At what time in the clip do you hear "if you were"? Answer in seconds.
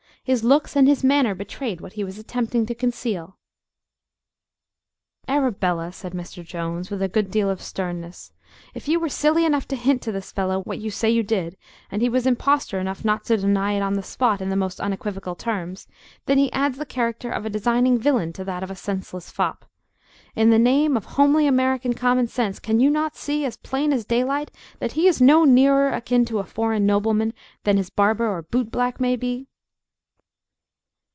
8.75-9.09